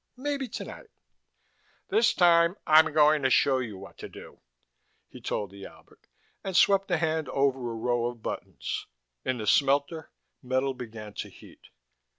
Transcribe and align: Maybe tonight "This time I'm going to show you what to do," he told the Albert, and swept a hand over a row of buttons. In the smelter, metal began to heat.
Maybe 0.17 0.47
tonight 0.47 0.89
"This 1.89 2.15
time 2.15 2.55
I'm 2.65 2.91
going 2.91 3.21
to 3.21 3.29
show 3.29 3.59
you 3.59 3.77
what 3.77 3.99
to 3.99 4.09
do," 4.09 4.41
he 5.07 5.21
told 5.21 5.51
the 5.51 5.67
Albert, 5.67 6.07
and 6.43 6.57
swept 6.57 6.89
a 6.89 6.97
hand 6.97 7.29
over 7.29 7.71
a 7.71 7.75
row 7.75 8.07
of 8.07 8.23
buttons. 8.23 8.87
In 9.23 9.37
the 9.37 9.45
smelter, 9.45 10.09
metal 10.41 10.73
began 10.73 11.13
to 11.13 11.29
heat. 11.29 11.67